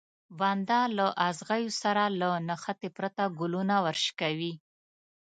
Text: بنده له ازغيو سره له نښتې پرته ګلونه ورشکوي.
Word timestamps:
بنده 0.39 0.79
له 0.97 1.07
ازغيو 1.29 1.71
سره 1.81 2.03
له 2.19 2.29
نښتې 2.47 2.89
پرته 2.97 3.23
ګلونه 3.39 3.75
ورشکوي. 3.85 4.53